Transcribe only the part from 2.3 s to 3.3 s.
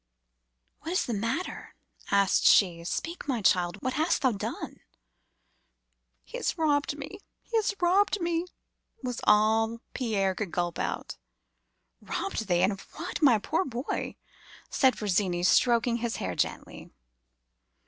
she. 'Speak,